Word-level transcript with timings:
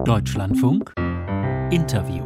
Deutschlandfunk 0.00 0.92
Interview 1.70 2.24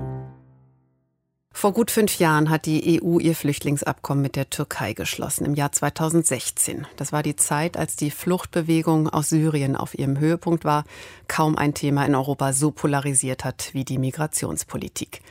vor 1.53 1.73
gut 1.73 1.91
fünf 1.91 2.19
Jahren 2.19 2.49
hat 2.49 2.65
die 2.65 3.03
EU 3.03 3.19
ihr 3.19 3.35
Flüchtlingsabkommen 3.35 4.23
mit 4.23 4.37
der 4.37 4.49
Türkei 4.51 4.93
geschlossen, 4.93 5.45
im 5.45 5.55
Jahr 5.55 5.73
2016. 5.73 6.87
Das 6.97 7.13
war 7.13 7.23
die 7.23 7.37
Zeit, 7.37 7.77
als 7.77 7.97
die 7.97 8.11
Fluchtbewegung 8.11 9.09
aus 9.09 9.31
Syrien 9.31 9.75
auf 9.77 9.99
ihrem 9.99 10.19
Höhepunkt 10.19 10.65
war, 10.65 10.85
kaum 11.29 11.57
ein 11.57 11.75
Thema 11.75 12.07
in 12.07 12.15
Europa 12.15 12.53
so 12.53 12.71
polarisiert 12.71 13.45
hat 13.45 13.71
wie 13.73 13.85
die 13.85 13.99
Migrationspolitik. 13.99 15.23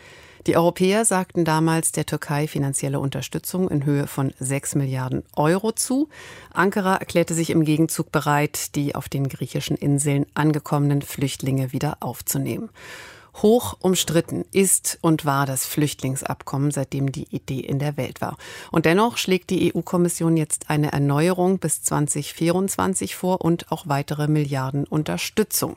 Die 0.48 0.55
Europäer 0.55 1.05
sagten 1.05 1.43
damals 1.43 1.91
der 1.91 2.05
Türkei 2.05 2.48
finanzielle 2.48 3.00
Unterstützung 3.00 3.68
in 3.68 3.84
Höhe 3.84 4.05
von 4.05 4.32
6 4.39 4.75
Milliarden 4.75 5.23
Euro 5.36 5.71
zu. 5.71 6.07
Ankara 6.54 6.98
erklärte 6.98 7.34
sich 7.34 7.50
im 7.50 7.66
Gegenzug 7.66 8.12
bereit, 8.12 8.76
die 8.76 8.94
auf 8.94 9.09
den 9.09 9.27
griechischen 9.27 9.76
Inseln 9.76 10.27
angekommenen 10.36 11.02
Flüchtlinge 11.02 11.71
wieder 11.71 11.98
aufzunehmen. 12.02 12.70
Hoch 13.41 13.75
umstritten 13.79 14.45
ist 14.52 14.98
und 15.02 15.25
war 15.25 15.45
das 15.45 15.66
Flüchtlingsabkommen, 15.66 16.71
seitdem 16.71 17.12
die 17.12 17.27
Idee 17.35 17.59
in 17.59 17.80
der 17.80 17.98
Welt 17.98 18.21
war. 18.21 18.38
Und 18.71 18.85
dennoch 18.85 19.17
schlägt 19.17 19.49
die 19.49 19.73
EU-Kommission 19.75 20.38
jetzt 20.38 20.70
eine 20.70 20.94
Erneuerung 20.94 21.59
bis 21.59 21.84
2024 21.84 23.16
vor 23.16 23.41
und 23.41 23.71
auch 23.71 23.88
weitere 23.88 24.27
Milliarden 24.27 24.85
Unterstützung. 24.85 25.75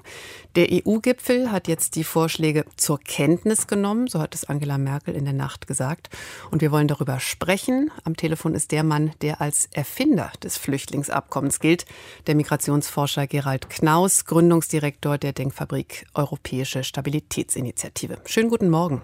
Der 0.54 0.68
EU-Gipfel 0.70 1.50
hat 1.50 1.68
jetzt 1.68 1.96
die 1.96 2.04
Vorschläge 2.04 2.64
zur 2.76 2.98
Kenntnis 2.98 3.66
genommen, 3.66 4.06
so 4.06 4.20
hat 4.20 4.34
es 4.34 4.44
Angela 4.44 4.78
Merkel 4.78 5.14
in 5.14 5.24
der 5.24 5.34
Nacht 5.34 5.66
gesagt. 5.66 6.10
Und 6.50 6.62
wir 6.62 6.70
wollen 6.72 6.88
darüber 6.88 7.20
sprechen. 7.20 7.90
Am 8.04 8.16
Telefon 8.16 8.54
ist 8.54 8.72
der 8.72 8.84
Mann, 8.84 9.12
der 9.20 9.40
als 9.40 9.68
Erfinder 9.72 10.30
des 10.42 10.56
Flüchtlingsabkommens 10.58 11.60
gilt, 11.60 11.86
der 12.26 12.34
Migrationsforscher 12.34 13.26
Gerald 13.26 13.68
Knaus, 13.68 14.24
Gründungsdirektor 14.24 15.18
der 15.18 15.32
Denkfabrik 15.32 16.06
Europäische 16.14 16.84
Stabilität. 16.84 17.47
Qualitätsinitiative. 17.48 18.18
Schönen 18.26 18.50
guten 18.50 18.68
Morgen. 18.68 19.00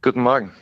Guten 0.00 0.22
Morgen. 0.22 0.54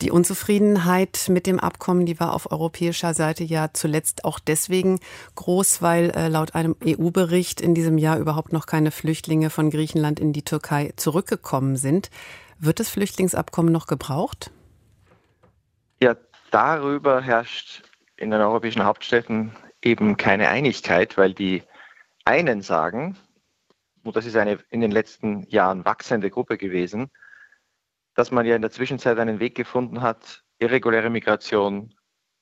Die 0.00 0.10
Unzufriedenheit 0.10 1.26
mit 1.28 1.46
dem 1.46 1.60
Abkommen, 1.60 2.06
die 2.06 2.18
war 2.18 2.32
auf 2.32 2.50
europäischer 2.50 3.14
Seite 3.14 3.44
ja 3.44 3.68
zuletzt 3.72 4.24
auch 4.24 4.38
deswegen 4.38 5.00
groß, 5.34 5.82
weil 5.82 6.10
äh, 6.10 6.28
laut 6.28 6.54
einem 6.54 6.76
EU-Bericht 6.84 7.60
in 7.60 7.74
diesem 7.74 7.98
Jahr 7.98 8.18
überhaupt 8.18 8.52
noch 8.52 8.66
keine 8.66 8.90
Flüchtlinge 8.90 9.50
von 9.50 9.70
Griechenland 9.70 10.18
in 10.18 10.32
die 10.32 10.42
Türkei 10.42 10.92
zurückgekommen 10.96 11.76
sind. 11.76 12.10
Wird 12.58 12.80
das 12.80 12.88
Flüchtlingsabkommen 12.88 13.72
noch 13.72 13.86
gebraucht? 13.86 14.50
Ja, 16.02 16.16
darüber 16.50 17.20
herrscht 17.20 17.82
in 18.16 18.30
den 18.30 18.40
europäischen 18.40 18.84
Hauptstädten 18.84 19.52
eben 19.82 20.16
keine 20.16 20.48
Einigkeit, 20.48 21.18
weil 21.18 21.34
die 21.34 21.62
einen 22.24 22.62
sagen, 22.62 23.16
und 24.04 24.16
das 24.16 24.26
ist 24.26 24.36
eine 24.36 24.58
in 24.70 24.80
den 24.80 24.90
letzten 24.90 25.42
Jahren 25.48 25.84
wachsende 25.84 26.30
Gruppe 26.30 26.58
gewesen, 26.58 27.10
dass 28.14 28.30
man 28.30 28.46
ja 28.46 28.54
in 28.54 28.62
der 28.62 28.70
Zwischenzeit 28.70 29.18
einen 29.18 29.40
Weg 29.40 29.54
gefunden 29.54 30.02
hat, 30.02 30.44
irreguläre 30.58 31.10
Migration 31.10 31.94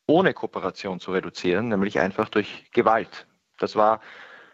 ohne 0.07 0.35
Kooperation 0.35 1.01
zu 1.01 1.13
reduzieren, 1.13 1.69
nämlich 1.69 1.99
einfach 1.99 2.29
durch 2.29 2.71
Gewalt. 2.73 3.27
Das 3.59 3.77
war 3.77 4.01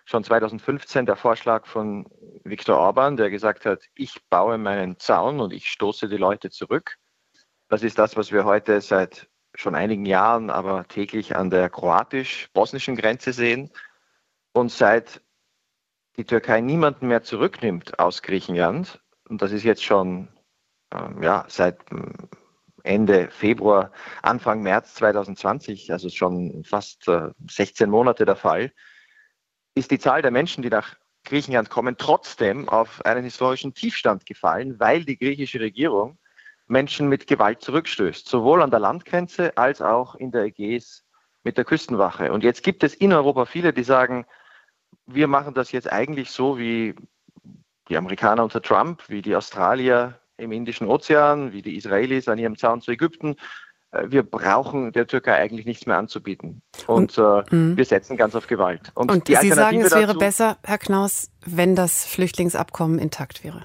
schon 0.05 0.23
2015 0.23 1.07
der 1.07 1.17
Vorschlag 1.17 1.67
von 1.67 2.07
Viktor 2.45 2.79
Orban, 2.79 3.17
der 3.17 3.31
gesagt 3.31 3.67
hat, 3.67 3.85
ich 3.95 4.17
baue 4.29 4.59
meinen 4.59 4.99
Zaun 4.99 5.41
und 5.41 5.53
ich 5.53 5.69
stoße 5.69 6.09
die 6.09 6.17
Leute 6.17 6.51
zurück. 6.51 6.97
Das 7.69 7.83
ist 7.83 7.99
das, 7.99 8.17
was 8.17 8.33
wir 8.33 8.45
heute 8.45 8.81
seit 8.81 9.29
schon 9.55 9.75
einigen 9.75 10.07
Jahren, 10.07 10.51
aber 10.51 10.87
täglich 10.87 11.37
an 11.37 11.51
der 11.51 11.69
kroatisch-bosnischen 11.69 12.97
Grenze 12.97 13.33
sehen. 13.33 13.71
Und 14.53 14.71
seit 14.71 15.21
die 16.19 16.25
Türkei 16.25 16.61
niemanden 16.61 17.07
mehr 17.07 17.23
zurücknimmt 17.23 17.99
aus 17.99 18.23
Griechenland, 18.23 19.01
und 19.29 19.41
das 19.41 19.53
ist 19.53 19.63
jetzt 19.63 19.85
schon 19.85 20.29
ähm, 20.93 21.23
ja, 21.23 21.45
seit 21.49 21.79
ähm, 21.93 22.13
Ende 22.83 23.29
Februar, 23.31 23.93
Anfang 24.23 24.63
März 24.63 24.95
2020, 24.95 25.93
also 25.93 26.09
schon 26.09 26.65
fast 26.65 27.07
äh, 27.09 27.31
16 27.49 27.89
Monate 27.89 28.25
der 28.25 28.37
Fall, 28.37 28.73
ist 29.75 29.91
die 29.91 29.99
Zahl 29.99 30.23
der 30.23 30.31
Menschen, 30.31 30.63
die 30.63 30.71
nach 30.71 30.97
Griechenland 31.25 31.71
kommen, 31.71 31.97
trotzdem 31.99 32.69
auf 32.69 33.05
einen 33.05 33.23
historischen 33.23 33.75
Tiefstand 33.75 34.27
gefallen, 34.27 34.81
weil 34.81 35.05
die 35.05 35.19
griechische 35.19 35.61
Regierung 35.61 36.19
Menschen 36.67 37.09
mit 37.09 37.27
Gewalt 37.27 37.61
zurückstößt, 37.61 38.27
sowohl 38.27 38.63
an 38.63 38.71
der 38.71 38.81
Landgrenze 38.81 39.57
als 39.57 39.83
auch 39.83 40.15
in 40.17 40.33
der 40.33 40.45
Ägäis 40.45 41.05
mit 41.45 41.59
der 41.59 41.65
Küstenwache. 41.65 42.33
Und 42.33 42.45
jetzt 42.45 42.63
gibt 42.63 42.83
es 42.83 42.95
in 42.95 43.13
Europa 43.13 43.45
viele, 43.45 43.73
die 43.73 43.85
sagen, 43.85 44.27
wir 45.09 45.27
machen 45.27 45.55
das 45.55 45.73
jetzt 45.73 45.91
eigentlich 45.91 46.31
so 46.31 46.59
wie 46.59 46.95
die 47.89 47.97
Amerikaner 47.97 48.45
unter 48.45 48.63
Trump, 48.63 49.03
wie 49.09 49.23
die 49.23 49.35
Australier 49.35 50.21
im 50.37 50.53
Indischen 50.53 50.87
Ozean, 50.87 51.53
wie 51.53 51.63
die 51.63 51.77
Israelis 51.77 52.29
an 52.29 52.39
ihrem 52.39 52.57
Zaun 52.57 52.81
zu 52.83 52.93
Ägypten. 52.93 53.37
Äh, 53.91 54.05
wir 54.09 54.23
brauchen 54.23 54.93
der 54.93 55.07
Türkei 55.07 55.35
eigentlich 55.35 55.67
nichts 55.67 55.87
mehr 55.87 55.97
anzubieten. 55.97 56.63
Und, 56.87 57.19
und 57.19 57.43
äh, 57.53 57.77
wir 57.77 57.85
setzen 57.85 58.17
ganz 58.17 58.35
auf 58.35 58.47
Gewalt. 58.47 58.93
Und, 58.95 59.11
und 59.11 59.27
Sie 59.27 59.51
sagen, 59.51 59.81
es 59.81 59.95
wäre 59.95 60.15
besser, 60.15 60.59
Herr 60.63 60.79
Knaus, 60.79 61.31
wenn 61.45 61.75
das 61.75 62.05
Flüchtlingsabkommen 62.05 62.99
intakt 62.99 63.43
wäre. 63.43 63.65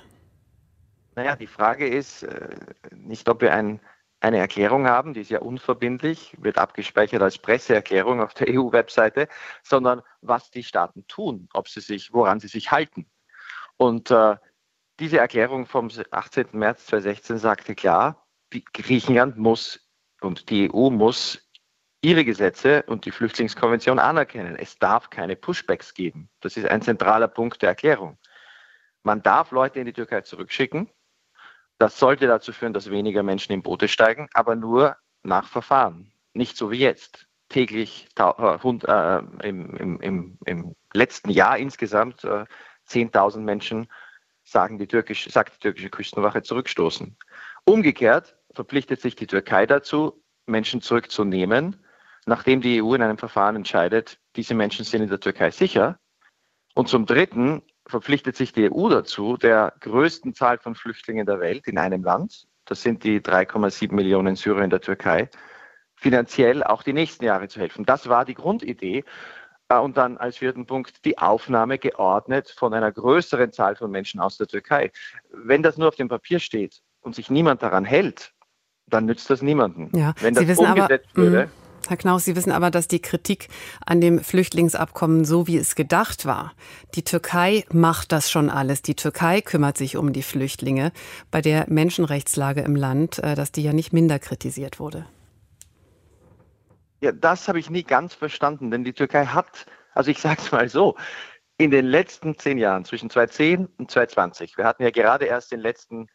Naja, 1.16 1.36
die 1.36 1.48
Frage 1.48 1.88
ist 1.88 2.24
äh, 2.24 2.50
nicht, 2.96 3.30
ob 3.30 3.42
wir 3.42 3.54
ein 3.54 3.80
eine 4.24 4.38
Erklärung 4.38 4.88
haben, 4.88 5.14
die 5.14 5.22
ist 5.22 5.32
ja 5.32 5.40
unverbindlich, 5.40 6.34
wird 6.40 6.58
abgespeichert 6.58 7.22
als 7.22 7.38
Presseerklärung 7.38 8.22
auf 8.22 8.34
der 8.34 8.48
EU-Webseite, 8.50 9.28
sondern 9.64 10.02
was 10.22 10.50
die 10.50 10.64
Staaten 10.64 11.06
tun, 11.08 11.50
ob 11.54 11.68
sie 11.68 11.82
sich, 11.82 12.14
woran 12.14 12.40
sie 12.40 12.48
sich 12.48 12.72
halten. 12.72 13.06
Und 13.76 14.12
äh, 14.12 14.38
diese 15.00 15.18
Erklärung 15.18 15.66
vom 15.66 15.90
18. 16.12 16.48
März 16.54 16.86
2016 16.86 17.38
sagte 17.38 17.76
klar, 17.76 18.26
Griechenland 18.74 19.38
muss 19.38 19.90
und 20.22 20.50
die 20.50 20.72
EU 20.72 20.90
muss 20.90 21.50
ihre 22.02 22.24
Gesetze 22.24 22.84
und 22.84 23.06
die 23.06 23.12
Flüchtlingskonvention 23.12 24.00
anerkennen. 24.00 24.56
Es 24.56 24.80
darf 24.80 25.10
keine 25.10 25.36
Pushbacks 25.36 25.94
geben. 25.94 26.30
Das 26.40 26.56
ist 26.56 26.68
ein 26.68 26.82
zentraler 26.82 27.28
Punkt 27.28 27.62
der 27.62 27.70
Erklärung. 27.70 28.18
Man 29.04 29.22
darf 29.22 29.52
Leute 29.52 29.80
in 29.80 29.86
die 29.86 29.94
Türkei 29.94 30.22
zurückschicken, 30.22 30.90
das 31.78 32.00
sollte 32.00 32.28
dazu 32.28 32.54
führen, 32.54 32.74
dass 32.74 32.90
weniger 32.90 33.24
Menschen 33.24 33.52
in 33.52 33.64
Boote 33.64 33.88
steigen, 33.88 34.30
aber 34.34 34.56
nur 34.56 34.96
nach 35.24 35.48
Verfahren. 35.48 36.12
Nicht 36.34 36.58
so 36.58 36.72
wie 36.72 36.80
jetzt. 36.80 37.28
Täglich 37.50 38.08
äh, 38.18 38.24
äh, 38.24 39.24
im, 39.44 40.00
im, 40.00 40.38
im, 40.46 40.76
letzten 40.94 41.30
Jahr 41.30 41.58
insgesamt 41.58 42.24
äh, 42.24 42.46
10.000 42.88 43.40
Menschen 43.40 43.88
sagen 44.44 44.78
die 44.78 44.88
türkische, 44.88 45.30
sagt 45.30 45.56
die 45.56 45.60
türkische 45.60 45.90
Küstenwache 45.90 46.42
zurückstoßen. 46.42 47.16
Umgekehrt 47.66 48.36
verpflichtet 48.54 49.02
sich 49.02 49.16
die 49.16 49.28
Türkei 49.28 49.66
dazu, 49.66 50.22
Menschen 50.46 50.82
zurückzunehmen, 50.82 51.86
nachdem 52.26 52.62
die 52.62 52.82
EU 52.82 52.94
in 52.94 53.02
einem 53.02 53.18
Verfahren 53.18 53.56
entscheidet, 53.56 54.20
diese 54.36 54.54
Menschen 54.54 54.86
sind 54.86 55.02
in 55.04 55.10
der 55.10 55.20
Türkei 55.20 55.52
sicher. 55.52 56.00
Und 56.76 56.90
zum 56.90 57.06
Dritten 57.06 57.62
verpflichtet 57.88 58.36
sich 58.36 58.54
die 58.54 58.72
EU 58.72 58.90
dazu, 58.90 59.38
der 59.38 59.74
größten 59.80 60.34
Zahl 60.34 60.58
von 60.58 60.76
Flüchtlingen 60.76 61.26
der 61.26 61.40
Welt 61.40 61.68
in 61.68 61.78
einem 61.78 62.04
Land, 62.04 62.48
das 62.66 62.82
sind 62.82 63.04
die 63.04 63.20
3,7 63.20 63.94
Millionen 63.94 64.36
Syrer 64.36 64.64
in 64.64 64.70
der 64.70 64.82
Türkei, 64.82 65.30
finanziell 65.96 66.64
auch 66.64 66.84
die 66.84 66.94
nächsten 66.94 67.26
Jahre 67.26 67.48
zu 67.48 67.60
helfen. 67.60 67.86
Das 67.86 68.08
war 68.10 68.26
die 68.26 68.34
Grundidee. 68.34 69.04
Äh, 69.70 69.78
und 69.78 69.98
dann 69.98 70.18
als 70.18 70.38
vierten 70.38 70.66
Punkt 70.66 71.06
die 71.06 71.18
Aufnahme 71.18 71.78
geordnet 71.78 72.50
von 72.50 72.74
einer 72.74 72.92
größeren 72.92 73.52
Zahl 73.52 73.76
von 73.76 73.92
Menschen 73.92 74.20
aus 74.20 74.38
der 74.38 74.48
Türkei. 74.48 74.92
Wenn 75.32 75.64
das 75.64 75.78
nur 75.78 75.88
auf 75.88 75.96
dem 75.96 76.10
Papier 76.10 76.40
steht 76.40 76.82
und 77.02 77.16
sich 77.16 77.30
niemand 77.30 77.64
daran 77.64 77.86
hält, 77.86 78.34
dann 78.88 79.06
nützt 79.06 79.30
das 79.30 79.42
niemanden. 79.42 79.90
Ja, 79.98 80.14
Wenn 80.20 80.34
das 80.34 80.58
umgesetzt 80.58 81.10
aber, 81.14 81.24
würde, 81.24 81.46
mm. 81.46 81.63
Herr 81.90 81.98
Knaus, 81.98 82.24
Sie 82.24 82.36
wissen 82.36 82.52
aber, 82.52 82.72
dass 82.72 82.88
die 82.88 83.02
Kritik 83.02 83.50
an 83.86 84.00
dem 84.00 84.20
Flüchtlingsabkommen 84.20 85.26
so 85.26 85.48
wie 85.48 85.58
es 85.58 85.76
gedacht 85.76 86.26
war. 86.26 86.54
Die 86.96 87.04
Türkei 87.04 87.66
macht 87.72 88.12
das 88.12 88.32
schon 88.32 88.50
alles. 88.50 88.82
Die 88.82 88.96
Türkei 88.96 89.42
kümmert 89.42 89.78
sich 89.78 89.98
um 89.98 90.14
die 90.14 90.24
Flüchtlinge 90.24 90.94
bei 91.30 91.42
der 91.42 91.66
Menschenrechtslage 91.68 92.62
im 92.62 92.76
Land, 92.76 93.20
äh, 93.20 93.36
dass 93.36 93.52
die 93.52 93.64
ja 93.64 93.74
nicht 93.74 93.92
minder 93.92 94.18
kritisiert 94.20 94.80
wurde. 94.80 95.06
Ja, 97.02 97.12
das 97.12 97.50
habe 97.50 97.60
ich 97.60 97.70
nie 97.70 97.84
ganz 97.84 98.14
verstanden, 98.14 98.72
denn 98.72 98.86
die 98.86 98.94
Türkei 98.94 99.26
hat, 99.26 99.66
also 99.94 100.10
ich 100.10 100.20
sage 100.20 100.42
es 100.42 100.52
mal 100.54 100.70
so, 100.70 100.96
in 101.58 101.70
den 101.70 101.86
letzten 101.86 102.38
zehn 102.38 102.58
Jahren, 102.58 102.86
zwischen 102.86 103.10
2010 103.10 103.68
und 103.78 103.92
2020, 103.92 104.58
wir 104.58 104.64
hatten 104.64 104.84
ja 104.84 104.90
gerade 104.90 105.26
erst 105.26 105.52
den 105.52 105.60
letzten 105.60 106.08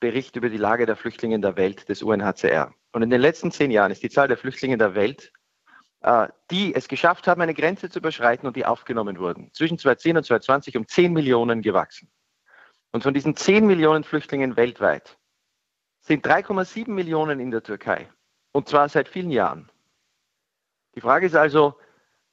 Bericht 0.00 0.34
über 0.34 0.50
die 0.50 0.56
Lage 0.56 0.84
der 0.84 0.96
Flüchtlinge 0.96 1.36
in 1.36 1.42
der 1.42 1.56
Welt 1.56 1.88
des 1.88 2.02
UNHCR. 2.02 2.74
Und 2.92 3.02
in 3.02 3.10
den 3.10 3.20
letzten 3.20 3.50
zehn 3.50 3.70
Jahren 3.70 3.90
ist 3.90 4.02
die 4.02 4.10
Zahl 4.10 4.28
der 4.28 4.36
Flüchtlinge 4.36 4.74
in 4.74 4.78
der 4.78 4.94
Welt, 4.94 5.32
äh, 6.02 6.28
die 6.50 6.74
es 6.74 6.88
geschafft 6.88 7.26
haben, 7.26 7.40
eine 7.40 7.54
Grenze 7.54 7.88
zu 7.88 7.98
überschreiten 7.98 8.46
und 8.46 8.56
die 8.56 8.66
aufgenommen 8.66 9.18
wurden, 9.18 9.50
zwischen 9.52 9.78
2010 9.78 10.18
und 10.18 10.24
2020 10.24 10.76
um 10.76 10.86
10 10.86 11.12
Millionen 11.12 11.62
gewachsen. 11.62 12.10
Und 12.92 13.02
von 13.02 13.14
diesen 13.14 13.34
10 13.34 13.66
Millionen 13.66 14.04
Flüchtlingen 14.04 14.56
weltweit 14.56 15.18
sind 16.00 16.26
3,7 16.26 16.90
Millionen 16.90 17.40
in 17.40 17.50
der 17.50 17.62
Türkei. 17.62 18.10
Und 18.52 18.68
zwar 18.68 18.88
seit 18.88 19.08
vielen 19.08 19.30
Jahren. 19.30 19.70
Die 20.94 21.00
Frage 21.00 21.26
ist 21.26 21.34
also, 21.34 21.78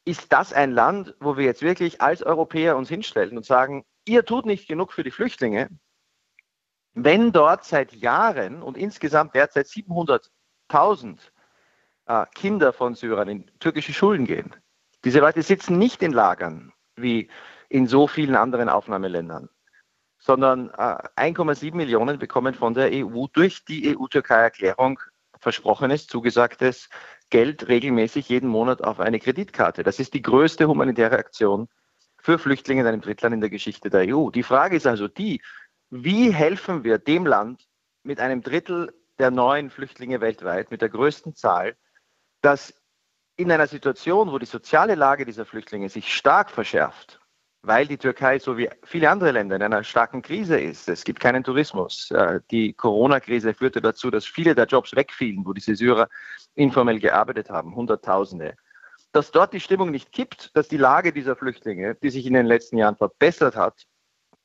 ist 0.04 0.34
das 0.34 0.52
ein 0.52 0.72
Land, 0.72 1.16
wo 1.20 1.38
wir 1.38 1.46
jetzt 1.46 1.62
wirklich 1.62 2.02
als 2.02 2.24
Europäer 2.24 2.76
uns 2.76 2.90
hinstellen 2.90 3.38
und 3.38 3.46
sagen, 3.46 3.86
ihr 4.06 4.26
tut 4.26 4.46
nicht 4.46 4.68
genug 4.68 4.92
für 4.92 5.04
die 5.04 5.12
Flüchtlinge, 5.12 5.70
wenn 6.94 7.32
dort 7.32 7.64
seit 7.64 7.94
Jahren 7.94 8.62
und 8.62 8.76
insgesamt 8.76 9.36
derzeit 9.36 9.68
700.000 10.70 11.18
äh, 12.06 12.26
Kinder 12.36 12.74
von 12.74 12.96
Syrern 12.96 13.30
in 13.30 13.52
türkische 13.60 13.94
Schulen 13.94 14.26
gehen. 14.26 14.56
Diese 15.04 15.20
Leute 15.20 15.42
sitzen 15.42 15.78
nicht 15.78 16.02
in 16.04 16.12
Lagern 16.12 16.74
wie 16.96 17.30
in 17.70 17.88
so 17.88 18.08
vielen 18.08 18.36
anderen 18.36 18.68
Aufnahmeländern, 18.68 19.50
sondern 20.18 20.70
äh, 20.72 21.32
1,7 21.32 21.76
Millionen 21.76 22.20
bekommen 22.20 22.54
von 22.54 22.74
der 22.74 22.90
EU 22.92 23.28
durch 23.32 23.64
die 23.64 23.96
EU-Türkei-Erklärung 23.96 25.00
versprochenes, 25.40 26.08
zugesagtes 26.08 26.90
Geld 27.30 27.68
regelmäßig 27.68 28.28
jeden 28.28 28.50
Monat 28.50 28.84
auf 28.84 29.00
eine 29.00 29.20
Kreditkarte. 29.20 29.84
Das 29.84 30.00
ist 30.00 30.14
die 30.14 30.22
größte 30.22 30.68
humanitäre 30.68 31.18
Aktion 31.18 31.70
für 32.18 32.38
Flüchtlinge 32.38 32.82
in 32.82 32.88
einem 32.88 33.02
Drittland 33.02 33.36
in 33.36 33.42
der 33.42 33.50
Geschichte 33.50 33.90
der 33.90 34.14
EU. 34.14 34.30
Die 34.32 34.44
Frage 34.44 34.76
ist 34.76 34.88
also 34.88 35.08
die, 35.08 35.42
wie 35.90 36.34
helfen 36.34 36.84
wir 36.84 36.98
dem 36.98 37.26
Land 37.26 37.68
mit 38.04 38.20
einem 38.20 38.42
Drittel 38.42 38.92
der 39.20 39.32
neuen 39.32 39.70
Flüchtlinge 39.70 40.22
weltweit, 40.22 40.72
mit 40.72 40.82
der 40.82 40.90
größten 40.90 41.36
Zahl, 41.36 41.76
das 42.42 42.74
in 43.36 43.52
einer 43.52 43.68
Situation, 43.68 44.32
wo 44.32 44.38
die 44.38 44.46
soziale 44.46 44.96
Lage 44.96 45.26
dieser 45.26 45.46
Flüchtlinge 45.46 45.90
sich 45.90 46.14
stark 46.14 46.52
verschärft, 46.52 47.20
weil 47.62 47.88
die 47.88 47.98
Türkei 47.98 48.40
so 48.40 48.58
wie 48.58 48.70
viele 48.84 49.10
andere 49.10 49.32
Länder 49.32 49.56
in 49.56 49.64
einer 49.64 49.84
starken 49.84 50.22
Krise 50.22 50.60
ist. 50.60 50.90
Es 50.90 51.04
gibt 51.04 51.20
keinen 51.20 51.44
Tourismus. 51.44 52.12
Äh, 52.12 52.42
die 52.52 52.74
Corona-Krise 52.74 53.54
führte 53.54 53.82
dazu, 53.82 54.10
dass 54.10 54.26
viele 54.26 54.56
der 54.56 54.66
Jobs 54.66 54.96
wegfielen, 54.96 55.46
wo 55.46 55.54
diese 55.54 55.76
Syrer 55.76 56.10
informell 56.56 57.00
gearbeitet 57.00 57.50
haben, 57.50 57.76
Hunderttausende. 57.76 58.56
Dass 59.12 59.32
dort 59.32 59.54
die 59.54 59.60
Stimmung 59.60 59.92
nicht 59.92 60.12
kippt, 60.12 60.56
dass 60.56 60.68
die 60.68 60.78
Lage 60.78 61.14
dieser 61.14 61.36
Flüchtlinge, 61.36 61.96
die 61.96 62.10
sich 62.10 62.26
in 62.26 62.34
den 62.34 62.46
letzten 62.46 62.78
Jahren 62.78 62.96
verbessert 62.96 63.56
hat, 63.56 63.86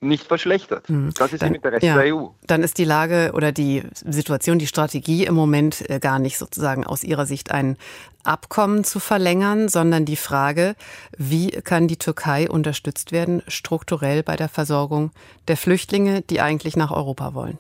nicht 0.04 0.26
verschlechtert. 0.26 0.88
Hm. 0.88 1.12
Das 1.16 1.32
ist 1.32 1.42
dann, 1.42 1.50
im 1.50 1.54
Interesse 1.56 1.86
ja, 1.86 1.96
der 1.96 2.14
EU. 2.14 2.28
Dann 2.46 2.62
ist 2.62 2.78
die 2.78 2.84
Lage 2.84 3.32
oder 3.34 3.52
die 3.52 3.82
Situation, 4.04 4.58
die 4.58 4.66
Strategie 4.66 5.24
im 5.24 5.34
Moment 5.34 5.88
äh, 5.90 5.98
gar 5.98 6.18
nicht 6.18 6.38
sozusagen 6.38 6.86
aus 6.86 7.04
Ihrer 7.04 7.26
Sicht 7.26 7.50
ein 7.50 7.76
Abkommen 8.22 8.84
zu 8.84 9.00
verlängern, 9.00 9.68
sondern 9.68 10.04
die 10.04 10.16
Frage, 10.16 10.76
wie 11.16 11.50
kann 11.50 11.88
die 11.88 11.98
Türkei 11.98 12.48
unterstützt 12.48 13.12
werden, 13.12 13.42
strukturell 13.48 14.22
bei 14.22 14.36
der 14.36 14.48
Versorgung 14.48 15.10
der 15.48 15.56
Flüchtlinge, 15.56 16.22
die 16.22 16.40
eigentlich 16.40 16.76
nach 16.76 16.90
Europa 16.90 17.34
wollen? 17.34 17.58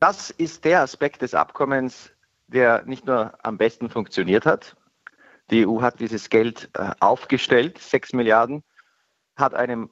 Das 0.00 0.30
ist 0.30 0.64
der 0.64 0.82
Aspekt 0.82 1.22
des 1.22 1.34
Abkommens, 1.34 2.10
der 2.48 2.82
nicht 2.84 3.06
nur 3.06 3.32
am 3.42 3.56
besten 3.56 3.88
funktioniert 3.88 4.44
hat. 4.44 4.76
Die 5.50 5.66
EU 5.66 5.80
hat 5.80 6.00
dieses 6.00 6.28
Geld 6.28 6.68
äh, 6.74 6.90
aufgestellt, 7.00 7.78
sechs 7.78 8.12
Milliarden 8.12 8.62
hat 9.36 9.54
eine 9.54 9.88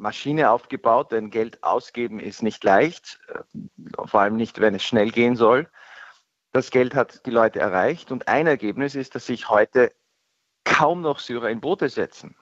Maschine 0.00 0.50
aufgebaut, 0.50 1.12
denn 1.12 1.30
Geld 1.30 1.62
ausgeben 1.62 2.18
ist 2.18 2.42
nicht 2.42 2.64
leicht, 2.64 3.20
äh, 3.28 4.06
vor 4.06 4.22
allem 4.22 4.36
nicht, 4.36 4.60
wenn 4.60 4.74
es 4.74 4.82
schnell 4.82 5.10
gehen 5.10 5.36
soll. 5.36 5.68
Das 6.52 6.70
Geld 6.70 6.94
hat 6.94 7.24
die 7.26 7.30
Leute 7.30 7.60
erreicht 7.60 8.10
und 8.10 8.26
ein 8.26 8.46
Ergebnis 8.46 8.94
ist, 8.94 9.14
dass 9.14 9.26
sich 9.26 9.48
heute 9.48 9.92
kaum 10.64 11.02
noch 11.02 11.20
Syrer 11.20 11.50
in 11.50 11.60
Boote 11.60 11.88
setzen. 11.88 12.36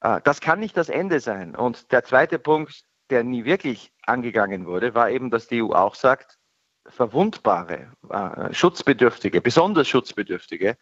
Äh, 0.00 0.20
das 0.24 0.40
kann 0.40 0.60
nicht 0.60 0.76
das 0.76 0.88
Ende 0.88 1.20
sein. 1.20 1.54
Und 1.54 1.92
der 1.92 2.04
zweite 2.04 2.38
Punkt, 2.38 2.84
der 3.10 3.24
nie 3.24 3.44
wirklich 3.44 3.92
angegangen 4.06 4.66
wurde, 4.66 4.94
war 4.94 5.10
eben, 5.10 5.30
dass 5.30 5.48
die 5.48 5.62
EU 5.62 5.72
auch 5.72 5.94
sagt, 5.94 6.38
verwundbare, 6.86 7.92
äh, 8.08 8.54
schutzbedürftige, 8.54 9.40
besonders 9.40 9.88
schutzbedürftige, 9.88 10.76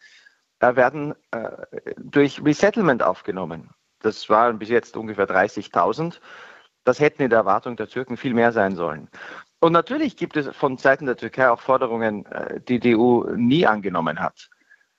werden 0.58 1.14
durch 1.99 2.42
Resettlement 2.42 3.02
aufgenommen. 3.02 3.75
Das 4.00 4.28
waren 4.28 4.58
bis 4.58 4.69
jetzt 4.69 4.96
ungefähr 4.96 5.28
30.000. 5.28 6.20
Das 6.84 7.00
hätten 7.00 7.22
in 7.22 7.31
der 7.31 7.40
Erwartung 7.40 7.76
der 7.76 7.88
Türken 7.88 8.16
viel 8.16 8.34
mehr 8.34 8.52
sein 8.52 8.76
sollen. 8.76 9.08
Und 9.60 9.72
natürlich 9.72 10.16
gibt 10.16 10.37
es 10.37 10.54
von 10.54 10.76
Seiten 10.76 11.06
der 11.06 11.16
Türkei 11.16 11.50
auch 11.50 11.60
Forderungen, 11.60 12.26
äh, 12.26 12.60
die 12.60 12.78
die 12.78 12.96
EU 12.96 13.25
nie 13.34 13.66
angenommen 13.66 14.20
hat. 14.20 14.48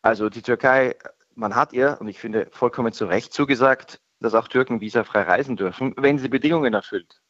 Also 0.01 0.29
die 0.29 0.41
Türkei, 0.41 0.95
man 1.35 1.55
hat 1.55 1.73
ihr, 1.73 1.97
und 1.99 2.07
ich 2.07 2.19
finde 2.19 2.47
vollkommen 2.51 2.91
zu 2.91 3.05
Recht 3.05 3.33
zugesagt, 3.33 4.01
dass 4.19 4.33
auch 4.33 4.47
Türken 4.47 4.81
visafrei 4.81 5.21
reisen 5.21 5.55
dürfen, 5.55 5.93
wenn 5.97 6.17
sie 6.17 6.27
Bedingungen 6.27 6.73
erfüllt. 6.73 7.21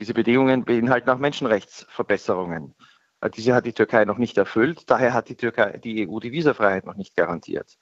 Diese 0.00 0.12
Bedingungen 0.12 0.64
beinhalten 0.64 1.08
auch 1.08 1.18
Menschenrechtsverbesserungen. 1.18 2.74
Äh, 3.20 3.30
diese 3.30 3.54
hat 3.54 3.64
die 3.64 3.72
Türkei 3.72 4.04
noch 4.04 4.18
nicht 4.18 4.36
erfüllt. 4.36 4.90
Daher 4.90 5.14
hat 5.14 5.28
die 5.28 5.36
Türkei, 5.36 5.78
die 5.78 6.08
EU 6.08 6.18
die 6.18 6.32
Visafreiheit 6.32 6.84
noch 6.84 6.96
nicht 6.96 7.16
garantiert. 7.16 7.78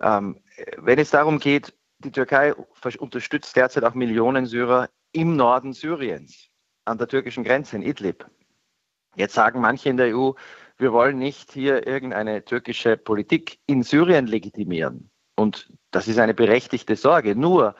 Ähm, 0.00 0.42
wenn 0.78 0.98
es 0.98 1.10
darum 1.10 1.38
geht, 1.38 1.74
die 2.04 2.12
Türkei 2.12 2.54
unterstützt 2.54 3.56
derzeit 3.56 3.84
auch 3.84 3.94
Millionen 3.94 4.46
Syrer 4.46 4.88
im 5.12 5.36
Norden 5.36 5.72
Syriens, 5.72 6.48
an 6.84 6.98
der 6.98 7.08
türkischen 7.08 7.44
Grenze 7.44 7.76
in 7.76 7.82
Idlib. 7.82 8.26
Jetzt 9.14 9.34
sagen 9.34 9.60
manche 9.60 9.88
in 9.88 9.96
der 9.96 10.16
EU, 10.16 10.32
wir 10.78 10.92
wollen 10.92 11.18
nicht 11.18 11.52
hier 11.52 11.86
irgendeine 11.86 12.44
türkische 12.44 12.96
Politik 12.96 13.58
in 13.66 13.82
Syrien 13.82 14.26
legitimieren. 14.26 15.10
Und 15.36 15.72
das 15.90 16.08
ist 16.08 16.18
eine 16.18 16.34
berechtigte 16.34 16.96
Sorge. 16.96 17.36
Nur 17.36 17.74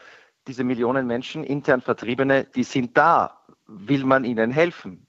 diese 0.46 0.64
Millionen 0.64 1.06
Menschen, 1.06 1.44
intern 1.44 1.80
Vertriebene, 1.80 2.44
die 2.44 2.64
sind 2.64 2.96
da. 2.96 3.44
Will 3.66 4.04
man 4.04 4.24
ihnen 4.24 4.50
helfen? 4.50 5.06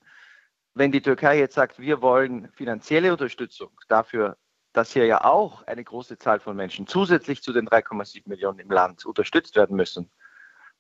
Wenn 0.74 0.92
die 0.92 1.02
Türkei 1.02 1.38
jetzt 1.38 1.56
sagt, 1.56 1.80
wir 1.80 2.02
wollen 2.02 2.50
finanzielle 2.54 3.12
Unterstützung 3.12 3.70
dafür 3.88 4.38
dass 4.74 4.92
hier 4.92 5.06
ja 5.06 5.24
auch 5.24 5.66
eine 5.68 5.84
große 5.84 6.18
Zahl 6.18 6.40
von 6.40 6.56
Menschen 6.56 6.88
zusätzlich 6.88 7.42
zu 7.42 7.54
den 7.54 7.68
3,7 7.68 8.24
Millionen 8.26 8.60
im 8.60 8.72
Land 8.72 9.06
unterstützt 9.06 9.56
werden 9.56 9.78
müssen, 9.78 10.10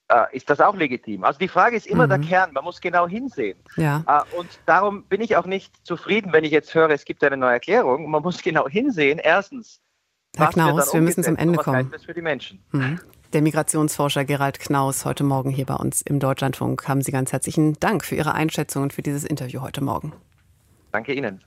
äh, 0.10 0.36
ist 0.36 0.50
das 0.50 0.60
auch 0.60 0.76
legitim. 0.76 1.24
Also 1.24 1.40
die 1.40 1.48
Frage 1.48 1.78
ist 1.78 1.88
immer 1.88 2.06
mhm. 2.06 2.10
der 2.10 2.20
Kern, 2.20 2.54
man 2.54 2.64
muss 2.64 2.82
genau 2.82 3.08
hinsehen. 3.08 3.58
Ja. 3.78 4.04
Äh, 4.08 4.38
und 4.38 4.50
darum 4.66 5.04
bin 5.04 5.22
ich 5.22 5.38
auch 5.38 5.46
nicht 5.46 5.86
zufrieden, 5.86 6.34
wenn 6.34 6.44
ich 6.44 6.52
jetzt 6.52 6.74
höre, 6.74 6.90
es 6.90 7.06
gibt 7.06 7.24
eine 7.24 7.38
neue 7.38 7.54
Erklärung. 7.54 8.10
Man 8.10 8.22
muss 8.22 8.42
genau 8.42 8.68
hinsehen. 8.68 9.20
Erstens, 9.20 9.80
Herr 10.36 10.50
Knaus, 10.50 10.94
wir 10.94 11.02
müssen 11.02 11.24
zum 11.24 11.38
Ende 11.38 11.60
kommen. 11.60 11.90
Das 11.92 12.06
für 12.06 12.14
die 12.14 12.22
Menschen. 12.22 12.64
Mhm. 12.72 13.00
Der 13.34 13.42
Migrationsforscher 13.42 14.26
Gerald 14.26 14.60
Knaus 14.60 15.06
heute 15.06 15.24
Morgen 15.24 15.50
hier 15.50 15.66
bei 15.66 15.76
uns 15.76 16.02
im 16.02 16.20
Deutschlandfunk. 16.20 16.88
Haben 16.88 17.02
Sie 17.02 17.12
ganz 17.12 17.32
herzlichen 17.32 17.74
Dank 17.80 18.06
für 18.06 18.16
Ihre 18.16 18.34
Einschätzung 18.34 18.84
und 18.84 18.94
für 18.94 19.02
dieses 19.02 19.24
Interview 19.24 19.62
heute 19.62 19.84
Morgen. 19.84 20.14
Danke 20.92 21.14
Ihnen. 21.14 21.44